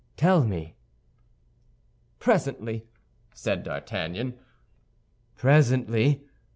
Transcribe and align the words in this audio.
"Tell 0.17 0.43
me." 0.43 0.73
"Presently," 2.17 2.87
said 3.35 3.61
D'Artagnan. 3.61 4.33
"Presently! 5.35 6.23